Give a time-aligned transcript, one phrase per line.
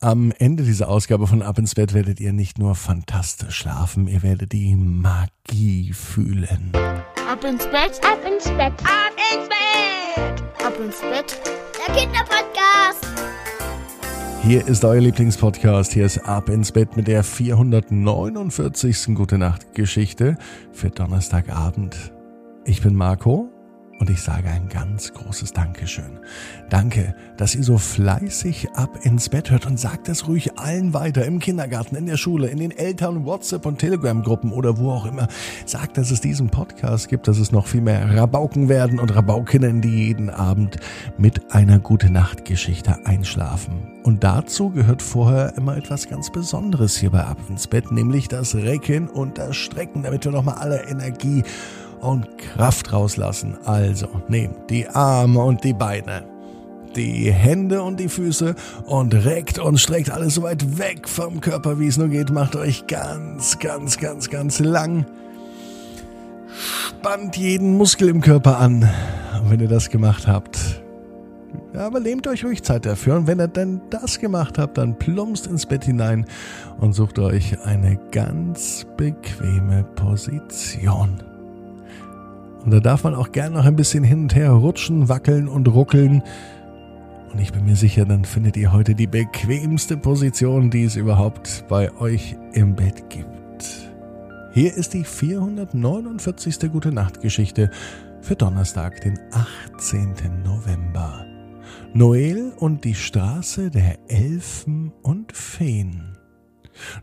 [0.00, 4.22] Am Ende dieser Ausgabe von Ab ins Bett werdet ihr nicht nur fantastisch schlafen, ihr
[4.22, 6.70] werdet die Magie fühlen.
[7.28, 11.40] Ab ins Bett, ab ins Bett, ab ins Bett, ab ins Bett.
[11.84, 13.08] Der Kinderpodcast.
[14.44, 15.92] Hier ist euer Lieblingspodcast.
[15.92, 19.16] Hier ist Ab ins Bett mit der 449.
[19.16, 20.38] Gute Nacht Geschichte
[20.70, 22.12] für Donnerstagabend.
[22.64, 23.50] Ich bin Marco
[23.98, 26.20] und ich sage ein ganz großes Dankeschön.
[26.70, 31.24] Danke, dass ihr so fleißig ab ins Bett hört und sagt es ruhig allen weiter
[31.24, 35.28] im Kindergarten, in der Schule, in den Eltern, WhatsApp und Telegram-Gruppen oder wo auch immer.
[35.66, 39.80] Sagt, dass es diesen Podcast gibt, dass es noch viel mehr Rabauken werden und Rabaukinnen,
[39.80, 40.76] die jeden Abend
[41.16, 43.98] mit einer gute Nacht-Geschichte einschlafen.
[44.04, 48.54] Und dazu gehört vorher immer etwas ganz Besonderes hier bei Ab ins Bett, nämlich das
[48.54, 51.42] Recken und das Strecken, damit wir nochmal alle Energie
[52.00, 53.56] und Kraft rauslassen.
[53.64, 56.24] Also nehmt die Arme und die Beine,
[56.96, 58.54] die Hände und die Füße
[58.86, 62.30] und reckt und streckt alles so weit weg vom Körper, wie es nur geht.
[62.30, 65.06] Macht euch ganz, ganz, ganz, ganz lang.
[66.88, 68.88] Spannt jeden Muskel im Körper an.
[69.48, 70.82] Wenn ihr das gemacht habt,
[71.74, 73.16] ja, aber nehmt euch ruhig Zeit dafür.
[73.16, 76.26] Und wenn ihr dann das gemacht habt, dann plumpst ins Bett hinein
[76.80, 81.27] und sucht euch eine ganz bequeme Position.
[82.68, 85.68] Und da darf man auch gern noch ein bisschen hin und her rutschen, wackeln und
[85.68, 86.22] ruckeln.
[87.32, 91.64] Und ich bin mir sicher, dann findet ihr heute die bequemste Position, die es überhaupt
[91.68, 93.90] bei euch im Bett gibt.
[94.52, 96.70] Hier ist die 449.
[96.70, 97.70] Gute Nacht Geschichte
[98.20, 100.42] für Donnerstag, den 18.
[100.44, 101.24] November.
[101.94, 106.18] Noel und die Straße der Elfen und Feen.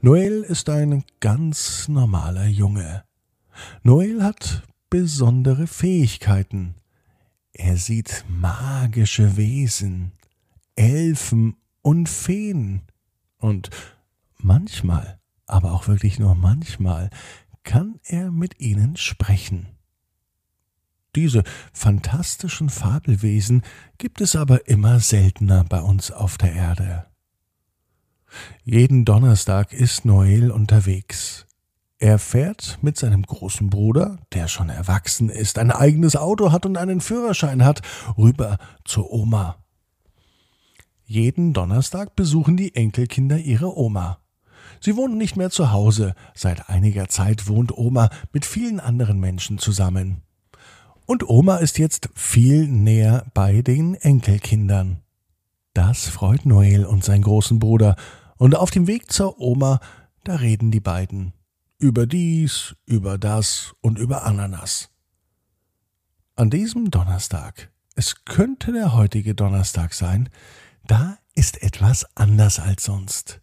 [0.00, 3.04] Noel ist ein ganz normaler Junge.
[3.84, 6.74] Noel hat besondere Fähigkeiten.
[7.54, 10.12] Er sieht magische Wesen,
[10.76, 12.82] Elfen und Feen.
[13.38, 13.70] Und
[14.36, 17.08] manchmal, aber auch wirklich nur manchmal,
[17.62, 19.66] kann er mit ihnen sprechen.
[21.16, 21.42] Diese
[21.72, 23.62] fantastischen Fabelwesen
[23.96, 27.06] gibt es aber immer seltener bei uns auf der Erde.
[28.62, 31.46] Jeden Donnerstag ist Noel unterwegs.
[32.02, 36.76] Er fährt mit seinem großen Bruder, der schon erwachsen ist, ein eigenes Auto hat und
[36.76, 37.80] einen Führerschein hat,
[38.18, 39.64] rüber zur Oma.
[41.04, 44.18] Jeden Donnerstag besuchen die Enkelkinder ihre Oma.
[44.80, 49.58] Sie wohnen nicht mehr zu Hause, seit einiger Zeit wohnt Oma mit vielen anderen Menschen
[49.58, 50.22] zusammen.
[51.06, 55.02] Und Oma ist jetzt viel näher bei den Enkelkindern.
[55.72, 57.94] Das freut Noel und seinen großen Bruder,
[58.38, 59.78] und auf dem Weg zur Oma,
[60.24, 61.32] da reden die beiden
[61.82, 64.90] über dies, über das und über Ananas.
[66.36, 70.28] An diesem Donnerstag, es könnte der heutige Donnerstag sein,
[70.86, 73.40] da ist etwas anders als sonst.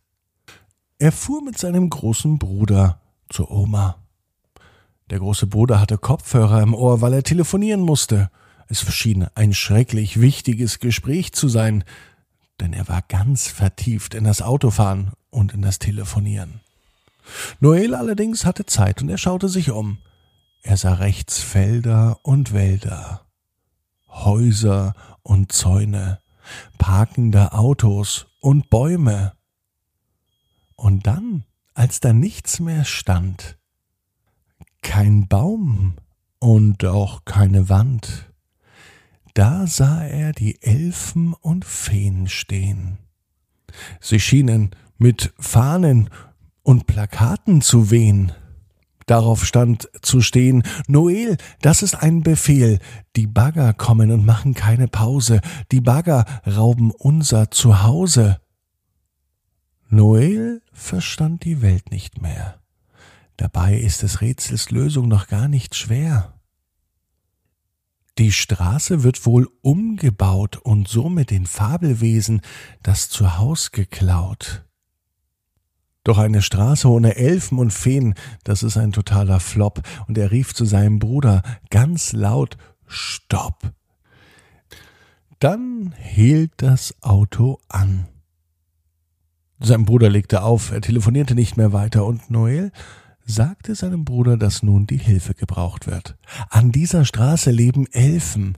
[1.00, 4.03] Er fuhr mit seinem großen Bruder zur Oma.
[5.09, 8.31] Der große Bruder hatte Kopfhörer im Ohr, weil er telefonieren musste.
[8.67, 11.83] Es schien ein schrecklich wichtiges Gespräch zu sein,
[12.61, 16.61] denn er war ganz vertieft in das Autofahren und in das Telefonieren.
[17.59, 20.00] Noel allerdings hatte Zeit und er schaute sich um.
[20.62, 23.25] Er sah rechts Felder und Wälder,
[24.07, 26.19] Häuser und Zäune,
[26.78, 29.34] parkende Autos und Bäume.
[30.75, 33.57] Und dann, als da nichts mehr stand,
[34.81, 35.95] kein Baum
[36.39, 38.31] und auch keine Wand,
[39.34, 42.97] da sah er die Elfen und Feen stehen.
[44.01, 46.09] Sie schienen mit Fahnen
[46.69, 48.31] und Plakaten zu wehen.
[49.07, 52.78] Darauf stand zu stehen, Noel, das ist ein Befehl.
[53.16, 55.41] Die Bagger kommen und machen keine Pause.
[55.72, 58.40] Die Bagger rauben unser Zuhause.
[59.88, 62.62] Noel verstand die Welt nicht mehr.
[63.36, 66.40] Dabei ist des Rätsels Lösung noch gar nicht schwer.
[68.19, 72.41] Die Straße wird wohl umgebaut und somit den Fabelwesen
[72.84, 74.69] das Zuhaus geklaut.
[76.04, 79.81] Doch eine Straße ohne Elfen und Feen, das ist ein totaler Flop.
[80.07, 82.57] Und er rief zu seinem Bruder ganz laut
[82.88, 83.74] Stopp.
[85.40, 88.07] Dann hielt das Auto an.
[89.62, 92.72] Sein Bruder legte auf, er telefonierte nicht mehr weiter und Noel
[93.25, 96.18] sagte seinem Bruder, dass nun die Hilfe gebraucht wird.
[96.50, 98.57] An dieser Straße leben Elfen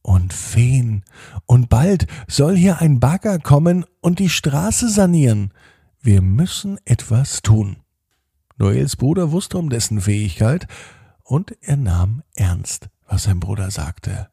[0.00, 1.04] und Feen,
[1.46, 5.52] und bald soll hier ein Bagger kommen und die Straße sanieren.
[6.04, 7.76] Wir müssen etwas tun.
[8.56, 10.66] Noels Bruder wusste um dessen Fähigkeit
[11.22, 14.28] und er nahm ernst, was sein Bruder sagte.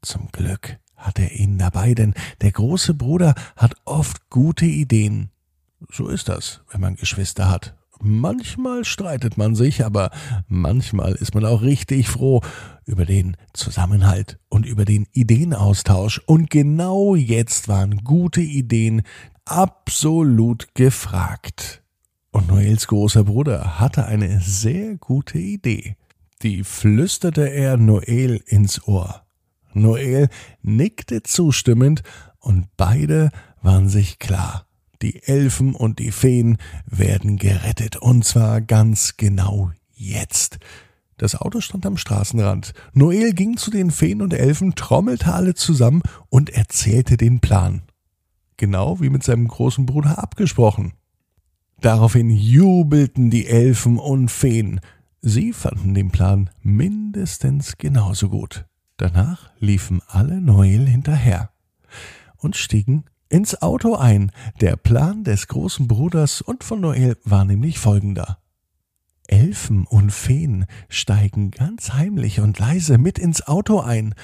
[0.00, 5.28] Zum Glück hat er ihn dabei, denn der große Bruder hat oft gute Ideen.
[5.92, 7.76] So ist das, wenn man Geschwister hat.
[8.00, 10.10] Manchmal streitet man sich, aber
[10.46, 12.40] manchmal ist man auch richtig froh
[12.86, 16.22] über den Zusammenhalt und über den Ideenaustausch.
[16.24, 19.02] Und genau jetzt waren gute Ideen
[19.50, 21.82] absolut gefragt.
[22.30, 25.96] Und Noels großer Bruder hatte eine sehr gute Idee.
[26.42, 29.22] Die flüsterte er Noel ins Ohr.
[29.72, 30.28] Noel
[30.62, 32.02] nickte zustimmend
[32.38, 33.30] und beide
[33.62, 34.66] waren sich klar.
[35.02, 40.58] Die Elfen und die Feen werden gerettet und zwar ganz genau jetzt.
[41.16, 42.72] Das Auto stand am Straßenrand.
[42.92, 47.82] Noel ging zu den Feen und Elfen, trommelte alle zusammen und erzählte den Plan.
[48.58, 50.92] Genau wie mit seinem großen Bruder abgesprochen.
[51.80, 54.80] Daraufhin jubelten die Elfen und Feen.
[55.22, 58.66] Sie fanden den Plan mindestens genauso gut.
[58.96, 61.50] Danach liefen alle Noel hinterher
[62.36, 64.32] und stiegen ins Auto ein.
[64.60, 68.38] Der Plan des großen Bruders und von Noel war nämlich folgender.
[69.28, 74.14] Elfen und Feen steigen ganz heimlich und leise mit ins Auto ein.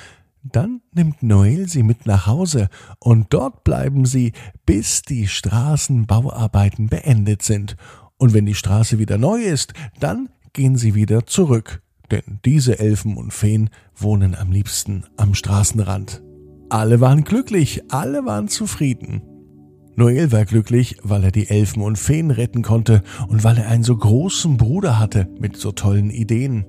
[0.44, 2.68] Dann nimmt Noel sie mit nach Hause
[2.98, 4.32] und dort bleiben sie,
[4.66, 7.76] bis die Straßenbauarbeiten beendet sind.
[8.18, 11.80] Und wenn die Straße wieder neu ist, dann gehen sie wieder zurück.
[12.10, 16.22] Denn diese Elfen und Feen wohnen am liebsten am Straßenrand.
[16.68, 19.22] Alle waren glücklich, alle waren zufrieden.
[19.96, 23.84] Noel war glücklich, weil er die Elfen und Feen retten konnte und weil er einen
[23.84, 26.66] so großen Bruder hatte mit so tollen Ideen.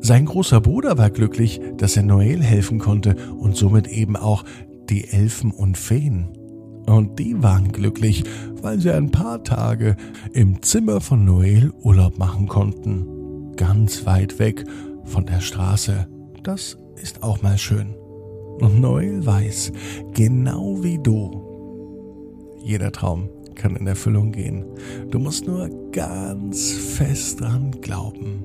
[0.00, 4.44] Sein großer Bruder war glücklich, dass er Noel helfen konnte und somit eben auch
[4.88, 6.28] die Elfen und Feen.
[6.86, 8.24] Und die waren glücklich,
[8.60, 9.96] weil sie ein paar Tage
[10.32, 13.54] im Zimmer von Noel Urlaub machen konnten.
[13.56, 14.64] Ganz weit weg
[15.04, 16.06] von der Straße.
[16.42, 17.94] Das ist auch mal schön.
[18.60, 19.72] Und Noel weiß,
[20.12, 21.42] genau wie du,
[22.62, 24.64] jeder Traum kann in Erfüllung gehen.
[25.10, 28.44] Du musst nur ganz fest dran glauben.